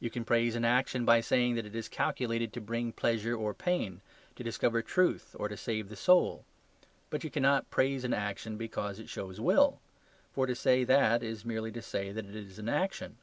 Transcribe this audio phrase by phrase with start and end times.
[0.00, 3.54] You can praise an action by saying that it is calculated to bring pleasure or
[3.54, 4.02] pain
[4.34, 6.44] to discover truth or to save the soul.
[7.08, 9.80] But you cannot praise an action because it shows will;
[10.34, 13.16] for to say that is merely to say that it is an action.